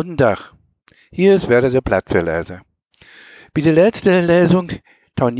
Guten 0.00 0.16
Tag. 0.16 0.54
Hier 1.12 1.34
ist 1.34 1.50
Werder 1.50 1.68
der 1.68 1.82
Blattverleser. 1.82 2.62
Bei 3.52 3.60
der 3.60 3.74
letzten 3.74 4.26
Lesung, 4.26 4.68
bin 5.14 5.36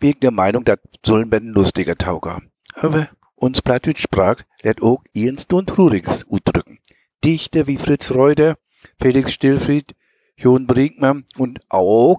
ich 0.00 0.18
der 0.18 0.32
Meinung, 0.32 0.64
dass 0.64 0.80
Sullenbetten 1.06 1.50
lustiger 1.50 1.94
tauger. 1.94 2.42
Aber 2.74 3.08
uns 3.36 3.62
Plattdeutsch 3.62 4.02
sprach, 4.02 4.42
lädt 4.62 4.82
auch 4.82 5.04
ernst 5.14 5.52
und 5.52 5.68
Truriges 5.68 6.24
udrücken. 6.24 6.80
Dichter 7.22 7.68
wie 7.68 7.76
Fritz 7.78 8.10
Reuter, 8.10 8.56
Felix 9.00 9.32
Stillfried, 9.32 9.94
John 10.36 10.66
Brinkmann 10.66 11.24
und 11.36 11.60
auch 11.68 12.18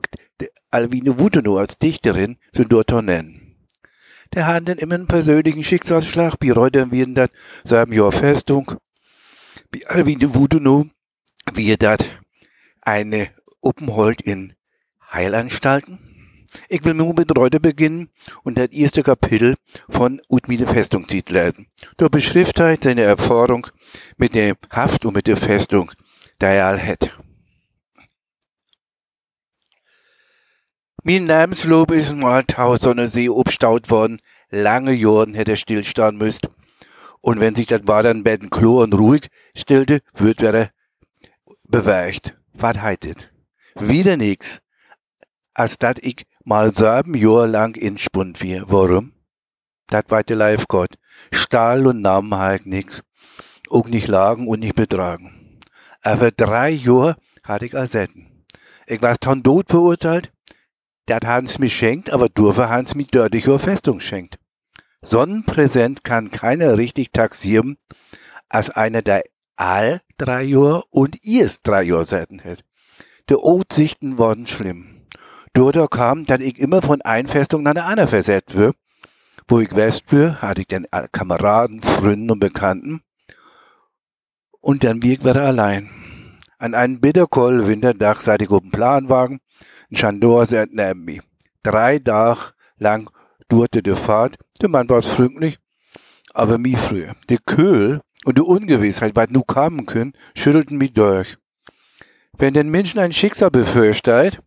Alwine 0.71 1.19
Wutenow 1.19 1.59
als 1.59 1.77
Dichterin 1.77 2.37
sind 2.53 2.71
dort 2.71 2.91
nennen. 2.91 3.57
Der 4.33 4.61
dann 4.61 4.77
immer 4.77 4.95
einen 4.95 5.07
persönlichen 5.07 5.65
Schicksalsschlag, 5.65 6.35
wie 6.39 6.51
Reuter 6.51 6.89
werden 6.89 7.15
das, 7.15 7.31
sagen 7.65 7.91
Jahr 7.91 8.13
Festung, 8.13 8.75
wie 9.73 9.85
Alwine 9.85 10.33
Wutenow 10.33 10.85
wie 11.53 11.75
das 11.77 11.99
eine 12.81 13.29
Uppenhold 13.61 14.21
in 14.21 14.53
Heilanstalten. 15.11 15.99
Ich 16.69 16.83
will 16.83 16.93
nur 16.93 17.13
mit 17.13 17.35
Reuter 17.35 17.59
beginnen 17.59 18.09
und 18.43 18.57
das 18.57 18.69
erste 18.69 19.03
Kapitel 19.03 19.55
von 19.89 20.21
Utmide 20.29 20.67
Festung 20.67 21.07
zieht 21.07 21.29
lesen. 21.29 21.67
Der 21.99 22.09
beschrift 22.09 22.59
halt 22.59 22.83
seine 22.83 23.01
Erfahrung 23.01 23.67
mit 24.17 24.35
der 24.35 24.55
Haft 24.69 25.05
und 25.05 25.15
mit 25.15 25.27
der 25.27 25.37
Festung, 25.37 25.91
die 26.41 26.45
er 26.45 26.67
all 26.67 26.81
hat. 26.81 27.17
Mein 31.03 31.25
Namenslob 31.25 31.91
ist 31.91 32.15
mal 32.15 32.43
tausende 32.43 33.07
See 33.07 33.27
obstaut 33.27 33.89
worden. 33.89 34.17
Lange 34.49 34.93
Jahren 34.93 35.33
hätte 35.33 35.51
er 35.51 35.57
stillstehen 35.57 36.17
müsst. 36.17 36.47
Und 37.19 37.39
wenn 37.39 37.55
sich 37.55 37.65
das 37.65 37.81
war 37.85 38.03
dann 38.03 38.23
beiden 38.23 38.49
Klo 38.49 38.81
und 38.81 38.93
ruhig 38.93 39.27
stellte, 39.55 40.01
wird 40.13 40.41
er 40.41 40.71
bewecht. 41.73 42.37
Was 42.53 42.77
heitet? 42.81 43.33
Wieder 43.79 44.15
nix. 44.15 44.61
Als 45.55 45.79
dat 45.79 45.97
ich 46.03 46.27
mal 46.45 46.73
sieben 46.73 47.15
Jahre 47.15 47.47
lang 47.47 47.75
in 47.75 47.97
Spund 47.97 48.41
wir. 48.41 48.65
Warum? 48.67 49.13
Dat 49.87 50.11
war 50.11 50.23
der 50.23 50.35
Life 50.35 50.65
Gott. 50.67 50.93
Stahl 51.33 51.87
und 51.87 52.01
Namen 52.01 52.35
halt 52.35 52.67
nix. 52.67 53.01
Auch 53.71 53.87
nicht 53.87 54.07
lagen 54.07 54.47
und 54.47 54.59
nicht 54.59 54.75
betragen. 54.75 55.59
Aber 56.03 56.29
drei 56.29 56.69
Jahre 56.69 57.15
hatte 57.43 57.65
ich 57.65 57.73
ersetten. 57.73 58.45
Ich 58.85 59.01
war 59.01 59.17
ton 59.17 59.41
tot 59.41 59.69
verurteilt. 59.69 60.31
Dat 61.07 61.25
Hans 61.25 61.57
mich 61.57 61.75
schenkt, 61.75 62.11
aber 62.11 62.29
durfte 62.29 62.69
Hans 62.69 62.93
mich 62.93 63.07
dördig 63.07 63.43
zur 63.43 63.57
Festung 63.57 63.99
schenkt. 63.99 64.37
Sonnenpräsent 65.01 66.03
kann 66.03 66.29
keiner 66.29 66.77
richtig 66.77 67.11
taxieren, 67.11 67.77
als 68.47 68.69
einer 68.69 69.01
der 69.01 69.23
all 69.55 70.01
drei 70.17 70.43
Jahre 70.43 70.83
und 70.89 71.23
ihrs 71.23 71.61
drei 71.61 71.83
Jahre 71.83 72.05
Seiten 72.05 72.43
hat. 72.43 72.63
De 73.29 73.37
Otsichten 73.37 74.17
worden 74.17 74.47
schlimm. 74.47 75.07
Dort 75.53 75.91
kam, 75.91 76.25
dass 76.25 76.39
ich 76.39 76.59
immer 76.59 76.81
von 76.81 77.01
ein 77.03 77.27
Festung 77.27 77.63
nach 77.63 77.73
der 77.73 77.85
anderen 77.85 78.09
versetzt 78.09 78.55
wird. 78.55 78.75
Wo 79.47 79.59
ich 79.59 79.75
west 79.75 80.03
für, 80.07 80.41
hatte 80.41 80.61
ich 80.61 80.67
dann 80.67 80.85
Kameraden, 81.11 81.81
Freunde 81.81 82.33
und 82.33 82.39
Bekannten. 82.39 83.01
Und 84.61 84.83
dann 84.83 85.03
wir 85.03 85.13
ich 85.13 85.23
wieder 85.23 85.43
allein. 85.43 85.89
An 86.57 86.73
einem 86.73 87.01
bitterkoll 87.01 87.67
Winterdach 87.67 88.21
seit 88.21 88.41
ich 88.41 88.49
auf 88.49 88.61
dem 88.61 88.71
Planwagen, 88.71 89.41
ein 89.91 89.95
Chandor 89.95 90.47
neben 90.71 91.03
mir. 91.03 91.21
Drei 91.61 91.99
Tage 91.99 92.53
lang 92.77 93.09
durfte 93.49 93.83
die 93.83 93.95
Fahrt, 93.95 94.37
der 94.61 94.69
Mann 94.69 94.89
war 94.89 95.01
freundlich, 95.01 95.59
aber 96.33 96.57
mi 96.57 96.75
früher. 96.75 97.15
Der 97.29 97.39
Köhl 97.39 98.01
und 98.25 98.37
die 98.37 98.41
Ungewissheit, 98.41 99.15
was 99.15 99.29
nu 99.29 99.43
kommen 99.43 99.85
können, 99.85 100.13
schüttelten 100.35 100.77
mich 100.77 100.93
durch. 100.93 101.37
Wenn 102.37 102.53
den 102.53 102.69
Menschen 102.69 102.99
ein 102.99 103.11
Schicksal 103.11 103.51
befürchtet, 103.51 104.39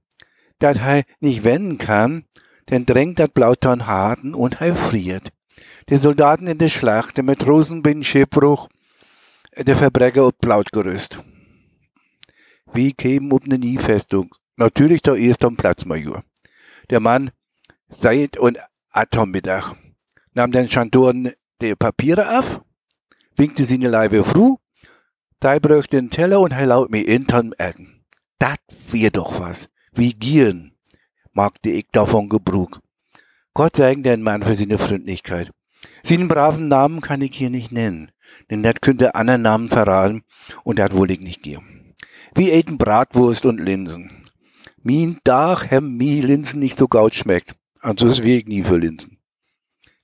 dat 0.59 0.79
er 0.79 1.05
nicht 1.21 1.45
wenden 1.45 1.79
kann, 1.79 2.25
dann 2.67 2.87
drängt 2.87 3.19
dat 3.19 3.35
Blauton 3.35 3.87
harten 3.87 4.35
und 4.35 4.61
er 4.61 4.75
friert. 4.75 5.33
Die 5.89 5.97
Soldaten 5.97 6.47
in 6.47 6.59
der 6.59 6.69
Schlacht, 6.69 7.17
der 7.17 7.25
Matrosen 7.25 7.83
bin 7.83 8.03
Schiffbruch, 8.03 8.69
der 9.57 9.77
Verbrecher 9.77 10.27
ob 10.27 10.39
Blautgerüst. 10.39 11.23
Wie 12.73 12.93
kämen 12.93 13.33
ob 13.33 13.47
ne 13.47 13.59
Nie-Festung? 13.59 14.35
Natürlich 14.57 15.03
der 15.03 15.17
erste 15.17 15.51
Platzmajor. 15.51 16.25
Der 16.91 17.01
Mann 17.01 17.31
seit 17.89 18.37
und 18.37 18.59
Atommittag 18.91 19.75
nahm 20.35 20.51
den 20.51 20.69
Chantoren 20.69 21.33
die 21.61 21.75
Papiere 21.75 22.39
auf 22.39 22.61
winkte 23.37 23.65
sie 23.65 23.79
ne 23.79 23.89
Leibe 23.89 24.25
fru, 24.25 24.57
da 25.41 25.59
bröch 25.59 25.87
den 25.87 26.11
Teller 26.11 26.41
und 26.41 26.53
er 26.53 26.67
laut 26.67 26.91
mir 26.91 27.07
intern 27.07 27.53
Essen. 27.59 28.05
Dat 28.39 28.61
wär 28.91 29.11
doch 29.11 29.41
was. 29.41 29.69
Wie 29.93 30.13
gieren, 30.13 30.77
magte 31.33 31.71
ich 31.71 31.87
davon 31.93 32.29
Gebrug. 32.29 32.81
Gott 33.55 33.77
sei 33.77 33.95
den 33.95 34.23
Mann 34.23 34.43
für 34.43 34.55
seine 34.55 34.79
Freundlichkeit. 34.79 35.51
Seinen 36.03 36.29
braven 36.29 36.69
Namen 36.69 37.01
kann 37.01 37.23
ich 37.23 37.37
hier 37.37 37.51
nicht 37.51 37.73
nennen, 37.73 38.11
denn 38.51 38.63
dat 38.63 38.83
könnte 38.83 39.15
anderen 39.15 39.43
Namen 39.43 39.69
verraten 39.69 40.23
und 40.65 40.79
dat 40.79 40.95
wohl 40.95 41.11
ich 41.11 41.21
nicht 41.21 41.43
geben. 41.43 41.95
Wie 42.35 42.51
eten 42.51 42.79
Bratwurst 42.79 43.47
und 43.47 43.59
Linsen. 43.59 44.25
Min 44.83 45.19
Dach 45.25 45.71
hem 45.71 45.97
mi 45.97 46.21
Linsen 46.21 46.61
nicht 46.61 46.79
so 46.79 46.87
gaut 46.87 47.15
schmeckt, 47.15 47.57
ansonsten 47.81 48.25
wäre 48.25 48.39
ich 48.39 48.47
nie 48.47 48.63
für 48.63 48.77
Linsen. 48.77 49.19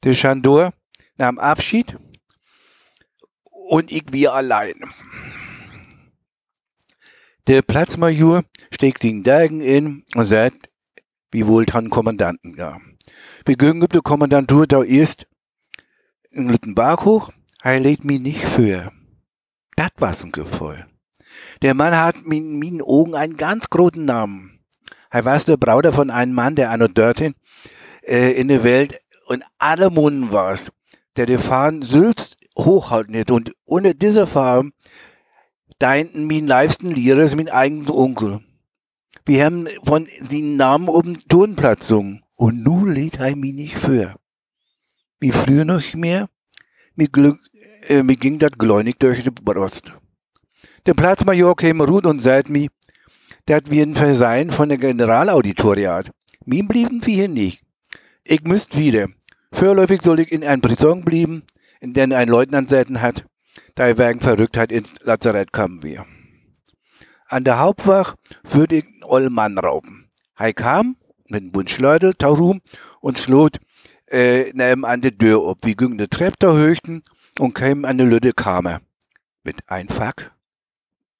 Der 0.02 0.14
Chandor 0.14 0.72
nahm 1.16 1.38
Abschied 1.38 1.96
und 3.72 3.90
ich 3.90 4.04
wir 4.10 4.34
allein. 4.34 4.74
Der 7.46 7.62
Platzmajor 7.62 8.44
steckt 8.70 9.02
den 9.02 9.22
Dagen 9.22 9.62
in 9.62 10.04
und 10.14 10.26
sagt, 10.26 10.66
wie 11.30 11.46
wohl 11.46 11.64
han 11.72 11.88
Kommandanten 11.88 12.52
gar. 12.52 12.82
Gehen 13.46 13.80
gibt 13.80 13.94
der 13.94 14.02
Kommandantur 14.02 14.66
da 14.66 14.82
ist 14.82 15.26
in 16.30 16.50
Lüttenbach 16.50 17.06
hoch, 17.06 17.32
er 17.62 17.80
lädt 17.80 18.04
mich 18.04 18.20
nicht 18.20 18.44
für. 18.44 18.92
Dat 19.76 19.92
war's 19.96 20.22
ein 20.22 20.32
Gefühl. 20.32 20.86
Der 21.62 21.72
Mann 21.72 21.96
hat 21.96 22.16
in 22.26 22.58
meinen 22.58 22.82
Augen 22.82 23.14
einen 23.14 23.38
ganz 23.38 23.70
großen 23.70 24.04
Namen. 24.04 24.60
Er 25.08 25.24
war 25.24 25.38
der 25.38 25.56
Brauder 25.56 25.94
von 25.94 26.10
einem 26.10 26.34
Mann, 26.34 26.56
der 26.56 26.70
anno 26.70 26.88
dorthin 26.88 27.32
äh, 28.02 28.32
in 28.32 28.48
der 28.48 28.64
Welt 28.64 29.00
und 29.28 29.42
alle 29.58 29.88
Munden 29.88 30.30
war's, 30.30 30.70
der 31.16 31.24
die 31.24 31.38
Fahnen 31.38 31.80
Sülz 31.80 32.36
hochhalten 32.58 33.12
nicht. 33.12 33.30
Und 33.30 33.52
ohne 33.64 33.94
diese 33.94 34.26
Farbe 34.26 34.70
deinten 35.78 36.26
mein 36.26 36.46
leifsten 36.46 36.90
Lehrer 36.90 37.34
mein 37.36 37.48
eigener 37.48 37.94
Onkel. 37.94 38.40
Wir 39.24 39.44
haben 39.44 39.68
von 39.84 40.08
seinen 40.20 40.56
Namen 40.56 40.88
oben 40.88 41.18
Turnplatz 41.28 41.80
gesungen. 41.80 42.22
Und 42.34 42.62
nu 42.62 42.86
lädt 42.86 43.20
er 43.20 43.36
mich 43.36 43.54
nicht 43.54 43.76
für. 43.76 44.16
Wie 45.20 45.30
früher 45.30 45.64
noch 45.64 45.94
mehr, 45.94 46.28
mir, 46.96 47.06
Glück, 47.06 47.38
äh, 47.86 48.02
mir 48.02 48.16
ging 48.16 48.38
das 48.40 48.52
gläunig 48.52 48.98
durch 48.98 49.22
die 49.22 49.30
Brust. 49.30 49.92
Der 50.86 50.94
Platzmajor 50.94 51.54
kam 51.54 51.80
ruht 51.80 52.06
und 52.06 52.18
sagt 52.18 52.48
mir, 52.48 52.68
dat 53.46 53.70
wir 53.70 53.84
ein 53.84 53.94
Versein 53.94 54.50
von 54.50 54.68
der 54.68 54.78
Generalauditoriat. 54.78 56.10
Mir 56.44 56.66
blieben 56.66 57.04
wir 57.06 57.14
hier 57.14 57.28
nicht. 57.28 57.62
Ich 58.24 58.42
müsst 58.42 58.76
wieder. 58.76 59.08
Vorläufig 59.52 60.02
soll 60.02 60.20
ich 60.20 60.32
in 60.32 60.44
ein 60.44 60.60
Prison 60.60 61.04
blieben, 61.04 61.44
in 61.82 61.94
den 61.94 62.12
ein 62.12 62.28
Leutnant 62.28 62.70
selten 62.70 63.02
hat, 63.02 63.26
da 63.74 63.88
er 63.88 63.98
wegen 63.98 64.20
Verrücktheit 64.20 64.70
ins 64.70 64.94
Lazarett 65.02 65.52
kamen 65.52 65.82
wir. 65.82 66.06
An 67.26 67.42
der 67.42 67.58
Hauptwach 67.58 68.14
würde 68.44 68.76
ich 68.76 68.84
einen 69.10 69.32
Mann 69.32 69.58
rauben. 69.58 70.08
Er 70.38 70.52
kam 70.52 70.96
mit 71.26 71.42
einem 71.42 71.50
Bund 71.50 71.70
Schleutel, 71.70 72.14
Taurum 72.14 72.60
und 73.00 73.18
schlot 73.18 73.58
äh, 74.06 74.52
neben 74.54 74.84
an 74.84 75.00
der 75.00 75.16
Tür 75.18 75.42
ob. 75.42 75.64
Wir 75.64 75.74
gingen 75.74 75.98
die 75.98 76.06
Treppe 76.06 76.36
da 76.38 76.52
höchten 76.52 77.02
und 77.40 77.54
kämen 77.54 77.84
an 77.84 77.98
die 77.98 78.04
Lütte 78.04 78.32
Kammer. 78.32 78.80
Mit 79.42 79.56
ein 79.66 79.88
Fack, 79.88 80.32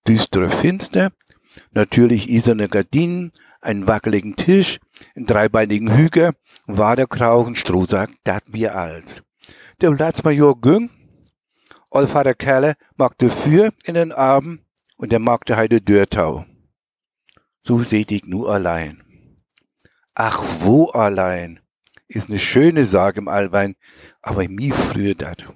düstere 0.07 0.49
Finster, 0.49 1.11
natürlich 1.73 2.31
iserne 2.31 2.69
Gardinen, 2.69 3.33
einen 3.61 3.89
wackeligen 3.89 4.37
Tisch, 4.37 4.79
einen 5.17 5.27
dreibeinigen 5.27 5.97
Hüger, 5.97 6.35
Waderkrauchen, 6.67 7.57
Strohsack, 7.57 8.11
dat 8.23 8.45
wir 8.47 8.77
als. 8.77 9.23
Der 9.83 9.91
Platzmajor 9.91 10.61
Güng, 10.61 10.91
Olfader 11.91 12.35
Kerle, 12.35 12.77
magte 12.97 13.29
für 13.31 13.73
in 13.83 13.95
den 13.95 14.13
Abend 14.13 14.61
und 14.97 15.11
der 15.11 15.19
magte 15.19 15.57
heide 15.57 15.81
Dörtau. 15.81 16.47
So 17.63 17.83
seht 17.83 18.13
ich 18.13 18.25
nur 18.25 18.49
allein. 18.49 19.03
Ach, 20.15 20.41
wo 20.61 20.91
allein? 20.91 21.59
Ist 22.07 22.29
ne 22.29 22.39
schöne 22.39 22.85
Sage 22.85 23.23
im 23.23 23.27
Allwein, 23.27 23.75
aber 24.21 24.49
mir 24.49 24.73
früher 24.73 25.17
dat. 25.17 25.53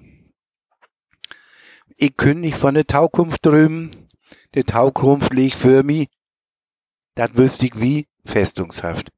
Ich 1.95 2.17
nicht 2.35 2.57
von 2.57 2.73
der 2.73 2.85
Taukunft 2.85 3.45
drüben, 3.45 3.91
der 4.55 4.65
Taukunft 4.65 5.33
liegt 5.33 5.55
für 5.55 5.83
mi, 5.83 6.09
dat 7.15 7.37
wüsste 7.37 7.67
ich 7.67 7.79
wie, 7.79 8.07
festungshaft. 8.25 9.09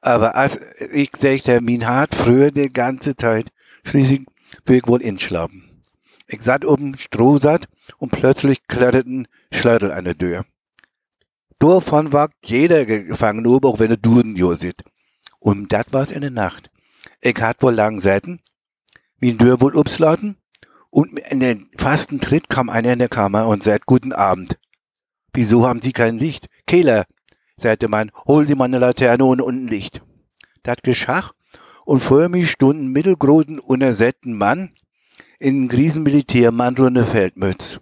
Aber 0.00 0.34
als 0.34 0.58
ich 0.92 1.10
sagte, 1.14 1.60
min 1.60 1.86
hart 1.86 2.14
früher 2.14 2.50
die 2.50 2.70
ganze 2.70 3.16
Zeit, 3.16 3.50
schließlich 3.84 4.24
will 4.64 4.78
ich 4.78 4.86
wohl 4.86 5.02
inschlafen. 5.02 5.82
Ich 6.26 6.42
satt 6.42 6.64
oben 6.64 6.98
Stroh 6.98 7.38
satt 7.38 7.66
und 7.98 8.10
plötzlich 8.10 8.66
kletterten 8.66 9.28
Schleutel 9.52 9.92
an 9.92 10.04
der 10.04 10.18
Tür. 10.18 10.44
Davon 11.58 12.12
war 12.12 12.30
jeder 12.44 12.84
gefangen, 12.84 13.46
auch 13.46 13.78
wenn 13.78 13.90
er 13.90 13.96
Duden 13.96 14.36
josit. 14.36 14.84
Und 15.38 15.72
dat 15.72 15.92
war's 15.92 16.10
in 16.10 16.20
der 16.20 16.30
Nacht. 16.30 16.70
Ich 17.20 17.40
hat 17.40 17.62
wohl 17.62 17.74
lang 17.74 18.00
Seiten, 18.00 18.40
wie 19.18 19.36
Tür 19.36 19.60
wohl 19.60 19.76
upslauten, 19.76 20.36
und 20.90 21.18
in 21.18 21.40
den 21.40 21.70
fasten 21.76 22.20
Tritt 22.20 22.48
kam 22.48 22.70
einer 22.70 22.92
in 22.92 22.98
der 22.98 23.08
Kammer 23.08 23.46
und 23.46 23.62
sagt, 23.62 23.86
guten 23.86 24.12
Abend. 24.12 24.58
Wieso 25.32 25.66
haben 25.66 25.82
Sie 25.82 25.92
kein 25.92 26.18
Licht? 26.18 26.48
Kehler, 26.66 27.04
sagte 27.56 27.88
man, 27.88 28.10
hol 28.26 28.46
Sie 28.46 28.54
mal 28.54 28.64
eine 28.64 28.78
Laterne 28.78 29.24
und 29.24 29.40
ein 29.40 29.68
Licht. 29.68 30.02
Dat 30.62 30.82
geschach 30.82 31.32
und 31.86 32.00
vor 32.00 32.28
mir 32.28 32.44
stund 32.44 32.80
ein 32.80 32.88
mittelgroßen, 32.88 33.60
unersätten 33.60 34.36
Mann 34.36 34.72
in 35.38 35.68
griesen 35.68 36.02
Militärmantel 36.02 36.86
und 36.86 36.98
eine 36.98 37.06
Feldmütz. 37.06 37.80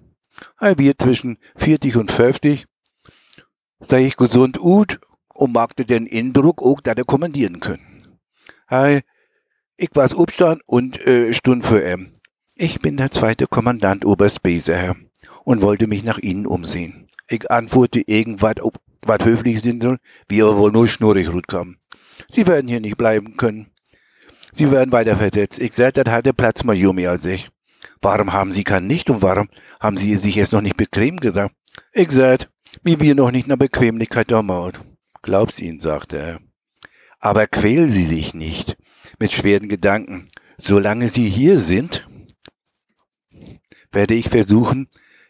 Ein 0.58 0.76
Bier 0.76 0.96
zwischen 0.96 1.38
40 1.56 1.96
und 1.96 2.12
50, 2.12 2.66
sei 3.80 4.04
ich 4.04 4.16
gesund 4.16 4.60
ut 4.60 5.00
und 5.32 5.54
magte 5.54 5.86
den 5.86 6.06
Indruck 6.06 6.62
auch, 6.62 6.80
da 6.80 6.92
er 6.92 7.04
kommandieren 7.04 7.60
können. 7.60 8.18
Hey, 8.68 9.02
ich 9.76 9.88
war's 9.94 10.14
Obstand 10.14 10.60
und 10.66 11.00
äh, 11.06 11.32
Stund 11.32 11.64
für 11.64 11.82
ihm. 11.82 12.12
Ich 12.56 12.80
bin 12.80 12.98
der 12.98 13.10
zweite 13.10 13.46
Kommandant 13.46 14.04
Oberst 14.04 14.42
Beser 14.42 14.96
und 15.44 15.62
wollte 15.62 15.86
mich 15.86 16.04
nach 16.04 16.18
Ihnen 16.18 16.46
umsehen. 16.46 17.08
Ich 17.28 17.50
antworte 17.50 18.02
irgendwas, 18.06 18.60
ob 18.60 18.74
was 19.02 19.24
höflich 19.24 19.62
sind 19.62 19.82
soll, 19.82 19.98
wie 20.28 20.42
aber 20.42 20.58
wohl 20.58 20.72
nur 20.72 20.86
schnurrig 20.86 21.30
kommen. 21.46 21.78
Sie 22.30 22.46
werden 22.46 22.68
hier 22.68 22.80
nicht 22.80 22.96
bleiben 22.96 23.36
können. 23.36 23.73
Sie 24.54 24.70
werden 24.70 24.92
weiter 24.92 25.16
versetzt. 25.16 25.58
Ich 25.58 25.72
sagte, 25.72 26.04
das 26.04 26.14
hat 26.14 26.26
der 26.26 26.32
Platz 26.32 26.62
mal 26.62 26.76
Jumi 26.76 27.06
als 27.06 27.26
ich. 27.26 27.50
Warum 28.00 28.32
haben 28.32 28.52
Sie 28.52 28.62
kein 28.62 28.88
Licht 28.88 29.10
und 29.10 29.20
warum 29.20 29.48
haben 29.80 29.96
Sie 29.96 30.14
sich 30.14 30.36
jetzt 30.36 30.52
noch 30.52 30.60
nicht 30.60 30.76
bequem 30.76 31.18
gesagt? 31.18 31.54
Ich 31.92 32.10
sagte, 32.12 32.46
wie 32.82 33.00
wir 33.00 33.14
noch 33.14 33.30
nicht 33.30 33.48
nach 33.48 33.56
Bequemlichkeit 33.56 34.30
der 34.30 34.42
Maut. 34.42 34.80
Glaub's 35.22 35.60
Ihnen, 35.60 35.80
sagte 35.80 36.18
er. 36.18 36.40
Aber 37.18 37.46
quälen 37.46 37.88
Sie 37.88 38.04
sich 38.04 38.34
nicht 38.34 38.76
mit 39.18 39.32
schweren 39.32 39.68
Gedanken. 39.68 40.28
Solange 40.56 41.08
Sie 41.08 41.28
hier 41.28 41.58
sind, 41.58 42.06
werde 43.90 44.14
ich 44.14 44.28
versuchen, 44.28 44.88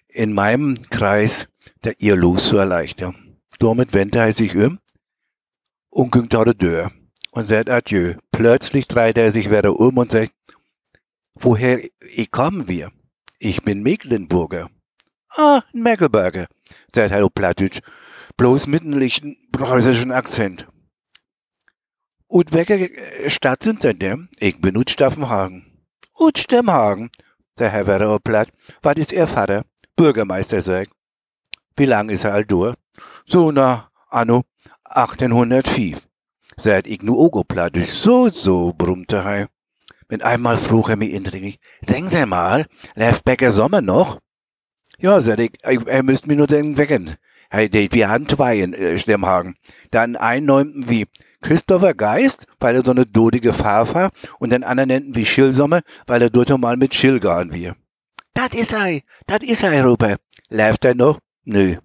in 0.08 0.32
meinem 0.32 0.88
Kreis 0.90 1.48
der 1.82 2.00
ihr 2.00 2.16
Los 2.16 2.48
zu 2.48 2.56
erleichtern. 2.56 3.38
Damit 3.58 3.92
wendete 3.94 4.18
er 4.18 4.32
sich 4.32 4.56
um 4.56 4.78
und 5.90 6.12
ging 6.12 6.28
durch 6.28 6.90
und 7.34 7.48
sagt 7.48 7.68
Adieu. 7.68 8.14
Plötzlich 8.32 8.88
dreht 8.88 9.18
er 9.18 9.30
sich 9.30 9.50
wieder 9.50 9.78
um 9.78 9.98
und 9.98 10.12
sagt, 10.12 10.32
woher 11.34 11.80
kommen 12.30 12.68
wir? 12.68 12.90
Ich 13.38 13.62
bin 13.62 13.82
Mecklenburger. 13.82 14.70
Ah, 15.30 15.62
ein 15.74 15.82
Meckelberger, 15.82 16.46
sagt 16.94 17.10
Herr 17.10 17.28
Plattitsch, 17.28 17.80
bloß 18.36 18.68
mit 18.68 18.82
einem 18.82 18.98
lichten 18.98 19.36
preußischen 19.50 20.12
Akzent. 20.12 20.66
Und 22.28 22.52
welche 22.52 22.88
Stadt 23.28 23.64
sind 23.64 23.82
denn 23.82 23.98
der? 23.98 24.18
Ich 24.38 24.60
bin 24.60 24.76
ut 24.76 24.90
Staffenhagen. 24.90 25.86
Ut 26.16 26.38
Stemmhagen, 26.38 27.10
der 27.58 27.70
Herr 27.70 27.86
Werner 27.88 28.20
Platt. 28.20 28.48
Was 28.82 28.94
ist 28.96 29.12
Ihr 29.12 29.26
Vater? 29.26 29.64
Bürgermeister, 29.96 30.60
sagt. 30.60 30.92
Wie 31.76 31.84
lang 31.84 32.08
ist 32.08 32.24
er 32.24 32.34
alt 32.34 32.50
durch? 32.50 32.76
So 33.26 33.50
na, 33.50 33.90
anno 34.08 34.44
1805. 34.84 36.00
Seit 36.56 36.86
ich 36.86 37.02
nu 37.02 37.16
Ogo 37.16 37.44
Plattisch 37.44 37.90
so, 37.90 38.28
so, 38.28 38.72
brummte 38.76 39.16
er. 39.16 39.48
Mit 40.08 40.22
einmal 40.22 40.56
frug 40.56 40.90
er 40.90 40.96
mich 40.96 41.12
indringlich, 41.12 41.58
sagen 41.80 42.08
Sie 42.08 42.26
mal, 42.26 42.66
läuft 42.94 43.24
Becker 43.24 43.50
Sommer 43.50 43.80
noch? 43.80 44.20
Ja, 44.98 45.20
sag 45.20 45.40
ich, 45.40 45.52
er 45.62 46.02
müsst 46.02 46.26
mir 46.26 46.36
nur 46.36 46.46
den 46.46 46.76
wecken. 46.76 47.16
Hey, 47.50 47.68
wir 47.90 48.08
haben 48.08 48.28
zwei 48.28 48.58
in 48.58 48.74
äh, 48.74 48.98
Stemmhagen. 48.98 49.56
Dann 49.90 50.16
einen 50.16 50.46
neunten 50.46 50.88
wie 50.88 51.06
Christopher 51.40 51.94
Geist, 51.94 52.46
weil 52.58 52.76
er 52.76 52.84
so 52.84 52.90
eine 52.90 53.06
dodige 53.06 53.52
Farbe 53.52 54.10
und 54.38 54.50
den 54.50 54.64
anderen 54.64 54.88
nennten 54.88 55.14
wie 55.14 55.26
Schillsommer, 55.26 55.82
weil 56.06 56.22
er 56.22 56.30
dort 56.30 56.56
mal 56.58 56.76
mit 56.76 56.94
Schill 56.94 57.20
gehen 57.20 57.52
wir. 57.52 57.76
Dat 58.32 58.54
is 58.54 58.72
er, 58.72 59.00
dat 59.26 59.42
is 59.42 59.62
er, 59.62 59.84
Rupe. 59.84 60.16
Läuft 60.48 60.84
er 60.84 60.94
noch? 60.94 61.18
Nö. 61.44 61.76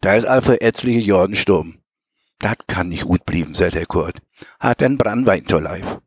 Da 0.00 0.14
ist 0.14 0.26
all 0.26 0.42
verätzliche 0.42 1.00
Jordan 1.00 1.34
stumm. 1.34 1.79
Dat 2.40 2.66
kann 2.66 2.88
nicht 2.88 3.04
gut 3.04 3.24
blieben, 3.26 3.54
sagt 3.54 3.74
der 3.74 3.86
Kurt. 3.86 4.18
Hat 4.58 4.80
den 4.80 4.98
Brandwein 4.98 5.46
zur 5.46 5.60
Leib. 5.60 6.02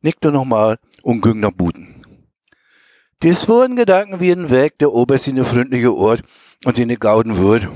Nickte 0.00 0.32
nochmal 0.32 0.78
und 1.02 1.20
ging 1.20 1.40
nach 1.40 1.52
Buden. 1.52 2.02
Dies 3.22 3.48
wurden 3.48 3.76
Gedanken 3.76 4.20
wie 4.20 4.32
ein 4.32 4.50
Weg, 4.50 4.78
der 4.78 4.92
Oberst 4.92 5.28
in 5.28 5.44
freundliche 5.44 5.94
Ort 5.94 6.22
und 6.64 6.78
in 6.78 6.98
Gauden 6.98 7.38
wird, 7.38 7.68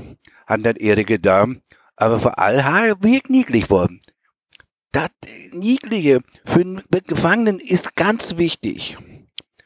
an 0.45 0.63
den 0.63 0.75
ehrige 0.75 1.19
Dame, 1.19 1.61
aber 1.95 2.19
vor 2.19 2.39
allem 2.39 2.97
wie 3.01 3.21
niedlich 3.27 3.69
worden. 3.69 4.01
Das 4.91 5.09
Niedliche 5.51 6.21
für 6.43 6.61
einen 6.61 6.83
Gefangenen 7.07 7.59
ist 7.59 7.95
ganz 7.95 8.37
wichtig. 8.37 8.97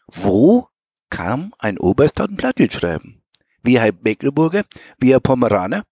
Wo 0.08 0.68
kam 1.10 1.54
ein 1.58 1.80
Oberst 1.80 2.20
dort 2.20 2.32
ein 2.32 2.38
Plattdeutsch 2.38 2.80
schreiben? 2.80 3.24
Wie 3.64 3.80
ein 3.80 3.98
Mecklenburger, 4.04 4.64
wie 5.00 5.16
ein 5.16 5.22
Pomeraner 5.22 5.84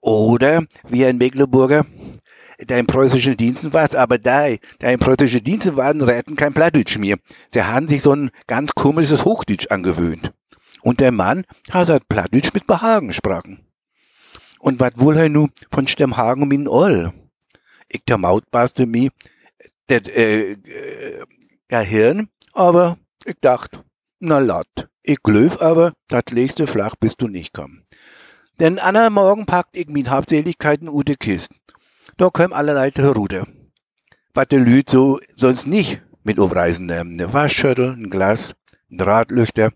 oder 0.00 0.64
wie 0.88 1.04
ein 1.04 1.18
Mecklenburger, 1.18 1.86
der 2.60 2.78
in 2.78 2.86
preußischen 2.86 3.36
Diensten 3.36 3.72
war, 3.72 3.88
aber 3.94 4.18
da, 4.18 4.48
der 4.80 4.92
in 4.92 4.98
preußischen 4.98 5.44
Diensten 5.44 5.76
waren, 5.76 6.02
retten 6.02 6.36
kein 6.36 6.54
Plattdeutsch 6.54 6.98
mehr. 6.98 7.16
Sie 7.50 7.62
haben 7.62 7.88
sich 7.88 8.02
so 8.02 8.12
ein 8.12 8.30
ganz 8.46 8.72
komisches 8.74 9.24
Hochdeutsch 9.24 9.68
angewöhnt. 9.70 10.32
Und 10.82 11.00
der 11.00 11.12
Mann 11.12 11.44
hat 11.70 11.88
halt 11.88 12.08
Plattdeutsch 12.08 12.52
mit 12.54 12.66
Behagen 12.66 13.12
sprachen. 13.12 13.60
Und 14.58 14.80
wat 14.80 14.98
wohl 14.98 15.16
er 15.16 15.28
nu 15.28 15.48
von 15.72 15.86
Stemmhagen 15.86 16.48
min 16.48 16.68
all? 16.68 17.12
Ich 17.90 18.02
der 18.06 18.18
Mautbaste 18.18 18.86
mi, 18.86 19.10
der, 19.88 20.02
äh, 20.16 20.52
äh, 20.52 21.24
ja 21.70 21.80
Hirn, 21.80 22.28
aber 22.52 22.98
ich 23.24 23.36
dacht, 23.40 23.82
na 24.18 24.38
lat. 24.38 24.88
Ich 25.02 25.22
glöf 25.22 25.60
aber, 25.62 25.92
dat 26.08 26.30
legste 26.32 26.66
flach, 26.66 26.96
bis 26.96 27.16
du 27.16 27.28
nicht 27.28 27.54
komm. 27.54 27.82
Denn 28.60 28.80
an 28.80 29.12
Morgen 29.12 29.46
packt 29.46 29.76
ich 29.76 29.88
min 29.88 30.10
Hauptseligkeiten 30.10 30.88
ute 30.88 31.14
Kisten. 31.14 31.56
Da 32.16 32.28
kommen 32.30 32.52
allerlei 32.52 32.90
Rute. 32.98 33.46
Was 34.34 34.48
de 34.48 34.58
Lüd 34.58 34.90
so 34.90 35.20
sonst 35.34 35.66
nicht 35.66 36.02
mit 36.24 36.40
umreisen 36.40 36.86
nehmen. 36.86 37.14
Ne 37.14 37.32
Waschschüttel, 37.32 37.92
ein 37.92 38.10
Glas, 38.10 38.54
ein 38.90 38.98
Drahtlüchter. 38.98 39.72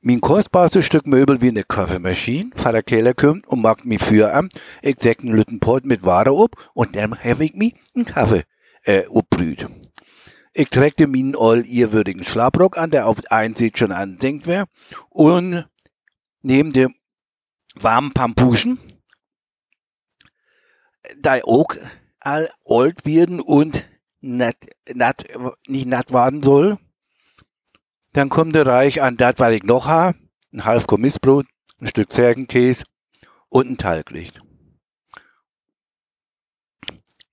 Mein 0.00 0.20
kostbarstes 0.20 0.86
Stück 0.86 1.06
Möbel 1.06 1.42
wie 1.42 1.48
eine 1.48 1.64
Kaffeemaschine, 1.64 2.52
Vater 2.54 2.82
Keller 2.82 3.14
kommt 3.14 3.46
und 3.48 3.60
macht 3.60 3.84
mi 3.84 3.98
für 3.98 4.32
am. 4.32 4.48
Ich 4.80 5.00
säck 5.00 5.20
einen 5.20 5.34
Lüttenport 5.34 5.84
mit 5.84 6.04
Ware 6.04 6.32
ob 6.32 6.52
und 6.72 6.96
dann 6.96 7.18
habe 7.18 7.44
ich 7.44 7.54
mi 7.54 7.74
einen 7.94 8.06
Kaffee, 8.06 8.44
äh, 8.84 9.06
obbrüht. 9.08 9.66
Ich 10.54 10.70
trägte 10.70 11.06
min 11.06 11.36
all 11.36 11.64
würdigen 11.66 12.24
Schlafrock 12.24 12.78
an, 12.78 12.90
der 12.90 13.06
auf 13.06 13.18
Einsicht 13.30 13.76
schon 13.78 13.92
andenkt 13.92 14.46
wär, 14.46 14.66
und 15.10 15.68
dem 16.42 16.94
warmen 17.82 18.12
Pampuschen, 18.12 18.78
da 21.18 21.40
auch 21.44 21.74
all 22.20 22.50
alt 22.64 23.04
werden 23.04 23.40
und 23.40 23.88
nat, 24.20 24.56
nat, 24.92 25.24
nicht 25.66 25.86
natt 25.86 26.12
werden 26.12 26.42
soll. 26.42 26.78
Dann 28.12 28.28
kommt 28.28 28.54
der 28.54 28.66
Reich 28.66 29.02
an 29.02 29.16
das, 29.16 29.34
was 29.38 29.54
ich 29.54 29.62
noch 29.62 29.86
habe, 29.86 30.18
ein 30.52 30.64
halb 30.64 30.86
Kommissbrot, 30.86 31.46
ein 31.80 31.86
Stück 31.86 32.12
Zergenkäse 32.12 32.84
und 33.48 33.70
ein 33.70 33.78
Talglicht. 33.78 34.38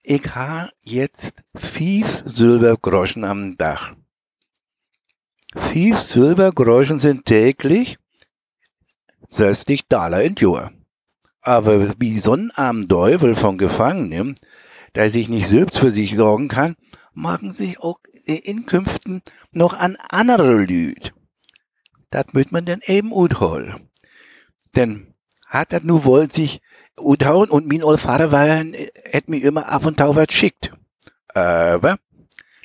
Ich 0.03 0.35
habe 0.35 0.71
jetzt 0.85 1.43
fünf 1.55 2.23
Silbergroschen 2.25 3.25
am 3.25 3.57
Dach. 3.57 3.93
Fünf 5.55 5.99
Silbergroschen 5.99 6.99
sind 6.99 7.25
täglich 7.25 7.97
60 9.29 9.87
Dollar 9.87 10.21
in 10.21 10.35
Jahr. 10.37 10.71
Aber 11.41 11.99
wie 11.99 12.19
so 12.19 12.33
ein 12.33 12.51
armer 12.51 12.87
Teufel 12.87 13.35
von 13.35 13.57
Gefangenen, 13.57 14.35
der 14.95 15.09
sich 15.09 15.29
nicht 15.29 15.47
selbst 15.47 15.79
für 15.79 15.91
sich 15.91 16.15
sorgen 16.15 16.47
kann, 16.47 16.75
machen 17.13 17.51
sich 17.51 17.79
auch 17.79 17.99
in 18.25 18.65
Künften 18.65 19.21
noch 19.51 19.73
an 19.73 19.97
andere 20.09 20.55
Lüd. 20.57 21.13
Dat 22.09 22.33
müt 22.33 22.51
man 22.51 22.65
denn 22.65 22.81
eben 22.85 23.11
utholen. 23.11 23.89
Denn 24.75 25.13
hat 25.47 25.71
dat 25.73 25.83
nu 25.83 26.03
wohl 26.03 26.29
sich 26.29 26.61
uthauen 26.99 27.49
und 27.49 27.67
min 27.67 27.83
ol 27.83 27.97
Vater 27.97 28.31
war, 28.31 28.45
hätt 28.45 29.29
mir 29.29 29.43
immer 29.43 29.67
ab 29.69 29.85
und 29.85 29.97
tau 29.97 30.15
was 30.15 30.31
schickt. 30.31 30.73
Aber 31.33 31.97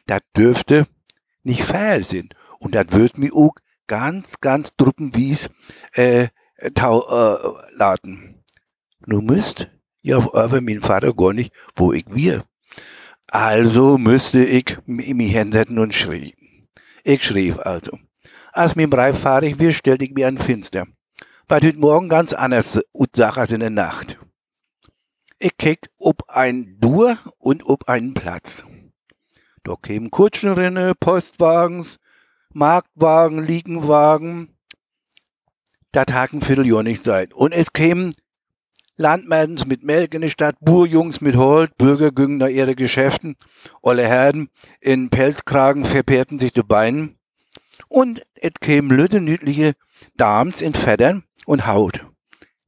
dat 0.06 0.22
dürfte 0.36 0.86
nicht 1.42 1.62
fehl 1.62 2.02
sein. 2.02 2.28
Und 2.58 2.74
dat 2.74 2.92
wird 2.92 3.18
mir 3.18 3.34
auch 3.34 3.54
ganz, 3.86 4.40
ganz 4.40 4.72
truppenwies 4.76 5.50
äh, 5.92 6.28
tau, 6.70 7.02
äh, 7.08 7.76
laden. 7.76 8.44
Nu 9.06 9.20
müsst 9.20 9.68
ja 10.02 10.18
aber 10.18 10.60
mein 10.60 10.80
Vater 10.80 11.12
gar 11.14 11.32
nicht, 11.32 11.52
wo 11.76 11.92
ich 11.92 12.04
wir. 12.08 12.44
Also 13.28 13.98
müsste 13.98 14.44
ich 14.44 14.78
mich 14.86 15.32
hinsetzen 15.32 15.78
und 15.78 15.94
schreiben. 15.94 16.68
Ich 17.04 17.24
schrieb 17.24 17.64
also. 17.66 17.98
Als 18.52 18.74
im 18.74 18.92
Reif 18.92 19.18
fahrig 19.18 19.58
wir, 19.58 19.72
stellte 19.72 20.04
ich 20.04 20.12
mir 20.12 20.28
ein 20.28 20.38
Finster. 20.38 20.86
Weil 21.48 21.62
heute 21.62 21.78
Morgen 21.78 22.08
ganz 22.08 22.32
anders 22.32 22.80
Sache 23.14 23.40
als 23.40 23.52
in 23.52 23.60
der 23.60 23.70
Nacht. 23.70 24.18
Ich 25.38 25.56
kick 25.56 25.90
ob 25.98 26.28
ein 26.28 26.76
Dur 26.78 27.16
und 27.38 27.66
ob 27.66 27.88
einen 27.88 28.14
Platz. 28.14 28.64
Da 29.64 29.74
kämen 29.80 30.10
Kutschenrinne, 30.10 30.94
Postwagens, 30.94 31.98
Marktwagen, 32.52 33.42
Liegenwagen. 33.42 34.51
Das 35.92 36.06
haken 36.10 36.40
Vierteljahr 36.40 36.82
nicht 36.82 37.02
sein. 37.02 37.32
Und 37.32 37.52
es 37.52 37.72
kämen 37.72 38.14
Landmädens 38.96 39.66
mit 39.66 39.82
Melk 39.82 40.14
in 40.14 40.22
der 40.22 40.28
Stadt, 40.28 40.56
Burjungs 40.60 41.20
mit 41.20 41.36
Holt, 41.36 41.76
Bürger 41.76 42.10
nach 42.28 42.48
ihre 42.48 42.74
Geschäften, 42.74 43.36
olle 43.80 44.06
Herden 44.06 44.48
in 44.80 45.10
Pelzkragen 45.10 45.84
verpeerten 45.84 46.38
sich 46.38 46.52
die 46.52 46.62
Beinen 46.62 47.18
und 47.88 48.22
et 48.34 48.60
kämen 48.60 48.96
lütte 48.96 49.20
nütliche 49.20 49.74
Dams 50.16 50.62
in 50.62 50.74
Federn 50.74 51.24
und 51.46 51.66
Haut. 51.66 52.06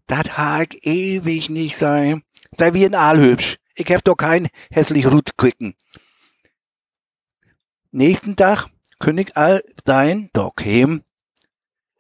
Dat 0.07 0.37
hag 0.37 0.75
ewig 0.83 1.51
nicht 1.51 1.77
sein. 1.77 2.23
Sei 2.51 2.75
wie 2.75 2.85
ein 2.85 2.95
Aalhübsch. 2.95 3.57
Ich 3.75 3.89
hef 3.89 4.03
doch 4.03 4.17
kein 4.17 4.49
hässlich 4.71 5.07
Rutquicken. 5.07 5.75
Nächsten 7.91 8.37
Tag 8.37 8.69
König 8.99 9.37
all 9.37 9.63
sein, 9.85 10.31
da 10.33 10.51
käm, 10.55 11.03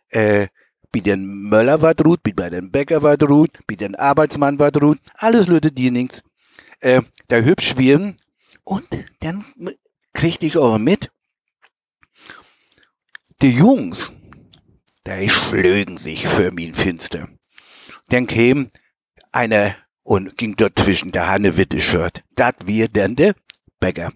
äh, 0.09 0.49
bei 0.95 1.01
den 1.01 1.27
Möller 1.27 1.83
war 1.83 1.93
drut, 1.95 2.21
bei 2.23 2.51
den 2.51 2.71
Bäcker 2.71 3.03
war 3.03 3.17
drut, 3.17 3.51
bei 3.67 3.75
den 3.75 3.97
Arbeitsmann 3.97 4.61
war 4.61 4.71
drut, 4.71 4.99
alles 5.15 5.49
Leute, 5.49 5.73
die 5.73 5.91
nix. 5.91 6.23
Äh, 6.79 7.03
der 7.31 7.45
hübsch 7.45 7.77
werden 7.77 8.17
und 8.63 8.87
dann 9.19 9.45
kriegte 10.13 10.47
ich 10.47 10.57
auch 10.57 10.79
mit, 10.79 11.11
die 13.43 13.51
Jungs, 13.51 14.13
die 15.05 15.29
schlögen 15.29 15.99
sich 15.99 16.29
für 16.29 16.53
mich 16.53 16.77
finster. 16.77 17.29
Dann 18.09 18.29
käm 18.29 18.69
einer 19.33 19.75
und 20.05 20.37
ging 20.37 20.55
dort 20.55 20.79
zwischen 20.79 21.11
der 21.11 21.29
Hanne-Witte-Shirt. 21.29 22.23
Dat 22.37 22.67
wir 22.67 22.87
denn 22.89 23.17
der 23.17 23.35
Bäcker. 23.81 24.13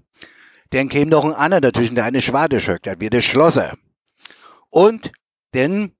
Dann 0.71 0.89
käm 0.89 1.09
noch 1.09 1.25
ein 1.25 1.33
anderer 1.33 1.61
dazwischen, 1.61 1.97
der 1.97 2.05
eine 2.05 2.23
Schwade-Shirt, 2.23 2.87
dat 2.87 3.01
wir 3.01 3.11
der 3.11 3.23
Schlosser. 3.23 3.77
Und 4.69 5.11
dann 5.53 5.93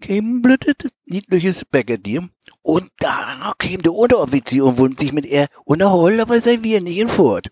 käme 0.00 0.36
ein 0.36 0.42
blödes, 0.42 0.74
niedliches 1.06 1.64
Bäckertier. 1.64 2.28
Und 2.62 2.90
da 2.98 3.52
käme 3.58 3.82
der 3.82 3.92
Unteroffizier 3.92 4.64
und 4.64 4.78
wollte 4.78 5.00
sich 5.00 5.12
mit 5.12 5.26
er 5.26 5.48
unterholen, 5.64 6.20
aber 6.20 6.40
sei 6.40 6.58
wir 6.62 6.80
nicht 6.80 6.98
in 6.98 7.08
Furt. 7.08 7.48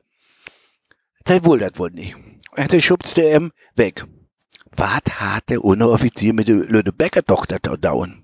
Sei 1.26 1.42
wohl 1.44 1.60
das 1.60 1.78
wohl 1.78 1.90
nicht. 1.90 2.16
Er 2.54 2.80
schubste 2.80 3.22
ihm 3.22 3.52
weg. 3.76 4.04
Was 4.76 5.02
hat 5.20 5.50
der 5.50 5.64
Unteroffizier 5.64 6.32
mit 6.32 6.48
der 6.48 6.54
blöden 6.56 6.96
Bäckertochter 6.96 7.58
da 7.60 7.76
dauern? 7.76 8.22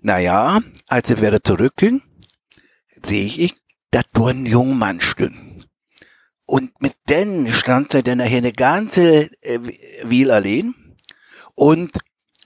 Naja, 0.00 0.60
als 0.86 1.10
er 1.10 1.20
wieder 1.20 1.42
zurückging, 1.42 2.02
sehe 3.02 3.24
ich, 3.24 3.56
dass 3.90 4.04
da 4.12 4.26
ein 4.26 4.46
junger 4.46 4.74
Mann 4.74 5.00
stünd. 5.00 5.68
Und 6.46 6.80
mit 6.80 6.94
denen 7.08 7.48
stand 7.52 7.92
sie 7.92 8.04
dann 8.04 8.18
nachher 8.18 8.38
eine 8.38 8.52
ganze 8.52 9.30
äh, 9.42 9.58
Wiel 10.04 10.30
allein 10.30 10.74
und 11.56 11.90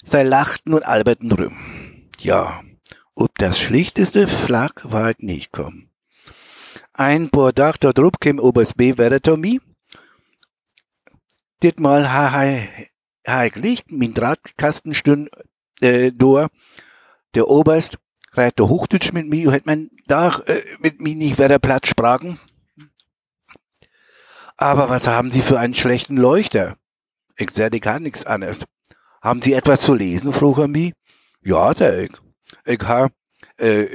verlachten 0.05 0.75
und 0.75 0.85
alberten 0.85 1.29
drüben. 1.29 2.11
Ja, 2.21 2.63
ob 3.15 3.37
das 3.39 3.59
schlichteste 3.59 4.29
Flak 4.29 4.83
war 4.85 5.13
nicht 5.19 5.53
kommen. 5.53 5.91
Ein 6.93 7.31
paar 7.31 7.55
Tag 7.55 7.81
dort 7.81 7.99
drüb 7.99 8.21
kam 8.21 8.39
Oberst 8.39 8.77
B. 8.77 8.93
Tommy. 8.93 9.61
Dit 11.63 11.81
mal 11.81 12.11
ha 12.13 12.33
ha 12.33 12.45
ha 13.27 13.45
ich 13.45 13.57
Licht, 13.57 13.91
mein 13.91 14.15
Drahtkasten 14.15 14.95
stünd 14.95 15.31
äh, 15.81 16.13
door. 16.13 16.49
Der 17.35 17.49
Oberst 17.49 17.99
reit 18.33 18.59
der 18.59 18.69
Hochdeutsch 18.69 19.13
mit 19.13 19.29
mir, 19.29 19.53
hätt 19.53 19.67
man 19.67 19.91
da 20.07 20.41
äh, 20.47 20.63
mit 20.79 21.01
mir 21.01 21.15
nicht 21.15 21.39
wer 21.39 21.59
Platz 21.59 21.89
sprachen. 21.89 22.39
Aber 24.57 24.89
was 24.91 25.07
haben 25.07 25.33
Sie 25.33 25.43
für 25.43 25.59
einen 25.59 25.75
schlechten 25.75 26.17
Leuchter? 26.17 26.77
Ich 27.37 27.51
seh, 27.51 27.71
die 27.71 27.81
kann 27.81 28.03
nix 28.03 28.27
anderes. 28.27 28.67
Haben 29.21 29.43
Sie 29.43 29.53
etwas 29.53 29.83
zu 29.83 29.95
lesen, 29.95 30.33
frug 30.33 30.59
er 30.59 30.69
mich? 30.69 30.93
Ja, 31.43 31.73
sag 31.75 31.95
ich. 31.99 32.11
Ich 32.65 32.83
habe 32.87 33.13
äh, 33.59 33.87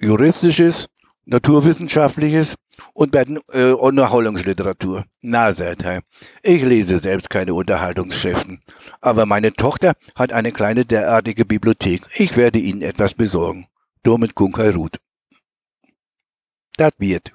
juristisches, 0.00 0.86
naturwissenschaftliches 1.24 2.56
und 2.92 3.12
werden 3.12 3.38
äh, 3.52 3.70
Unterhaltungsliteratur. 3.70 5.04
Na, 5.22 5.52
sagt 5.52 5.84
er. 5.84 6.02
Ich 6.42 6.62
lese 6.62 6.98
selbst 6.98 7.30
keine 7.30 7.54
Unterhaltungsschriften. 7.54 8.62
Aber 9.00 9.26
meine 9.26 9.52
Tochter 9.52 9.94
hat 10.14 10.32
eine 10.32 10.52
kleine 10.52 10.84
derartige 10.84 11.44
Bibliothek. 11.44 12.02
Ich 12.14 12.36
werde 12.36 12.58
Ihnen 12.58 12.82
etwas 12.82 13.14
besorgen. 13.14 13.66
Damit 14.02 14.34
Kunkai 14.34 14.70
Ruth. 14.70 14.98
Das 16.76 16.92
wird. 16.98 17.32